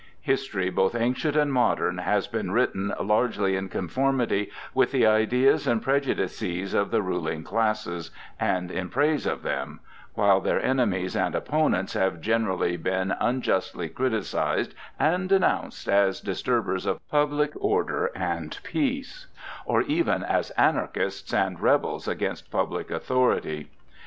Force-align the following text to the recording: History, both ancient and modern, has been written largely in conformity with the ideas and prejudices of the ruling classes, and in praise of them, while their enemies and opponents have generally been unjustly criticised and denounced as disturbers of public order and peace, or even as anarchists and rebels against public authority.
History, 0.21 0.71
both 0.71 0.95
ancient 0.95 1.35
and 1.35 1.53
modern, 1.53 1.99
has 1.99 2.25
been 2.25 2.49
written 2.49 2.91
largely 2.99 3.55
in 3.55 3.69
conformity 3.69 4.51
with 4.73 4.89
the 4.91 5.05
ideas 5.05 5.67
and 5.67 5.79
prejudices 5.79 6.73
of 6.73 6.89
the 6.89 7.03
ruling 7.03 7.43
classes, 7.43 8.09
and 8.39 8.71
in 8.71 8.89
praise 8.89 9.27
of 9.27 9.43
them, 9.43 9.79
while 10.15 10.41
their 10.41 10.59
enemies 10.59 11.15
and 11.15 11.35
opponents 11.35 11.93
have 11.93 12.19
generally 12.19 12.77
been 12.77 13.13
unjustly 13.19 13.89
criticised 13.89 14.73
and 14.97 15.29
denounced 15.29 15.87
as 15.87 16.19
disturbers 16.19 16.87
of 16.87 17.07
public 17.11 17.51
order 17.57 18.07
and 18.15 18.57
peace, 18.63 19.27
or 19.65 19.83
even 19.83 20.23
as 20.23 20.49
anarchists 20.57 21.31
and 21.31 21.59
rebels 21.59 22.07
against 22.07 22.49
public 22.49 22.89
authority. 22.89 23.69